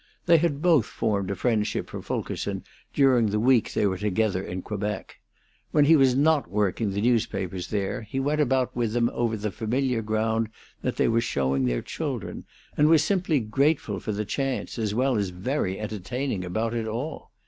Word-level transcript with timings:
They 0.25 0.37
had 0.37 0.63
both 0.63 0.87
formed 0.87 1.29
a 1.29 1.35
friendship 1.35 1.87
for 1.91 2.01
Fulkerson 2.01 2.63
during 2.91 3.27
the 3.27 3.39
week 3.39 3.71
they 3.75 3.85
were 3.85 3.99
together 3.99 4.41
in 4.41 4.63
Quebec. 4.63 5.19
When 5.69 5.85
he 5.85 5.95
was 5.95 6.15
not 6.15 6.49
working 6.49 6.89
the 6.89 7.01
newspapers 7.03 7.67
there, 7.67 8.01
he 8.01 8.19
went 8.19 8.41
about 8.41 8.75
with 8.75 8.93
them 8.93 9.11
over 9.13 9.37
the 9.37 9.51
familiar 9.51 10.01
ground 10.01 10.49
they 10.81 11.07
were 11.07 11.21
showing 11.21 11.65
their 11.65 11.83
children, 11.83 12.45
and 12.75 12.87
was 12.89 13.03
simply 13.03 13.39
grateful 13.39 13.99
for 13.99 14.11
the 14.11 14.25
chance, 14.25 14.79
as 14.79 14.95
well 14.95 15.17
as 15.17 15.29
very 15.29 15.77
entertaining 15.79 16.43
about 16.43 16.73
it 16.73 16.87
all. 16.87 17.31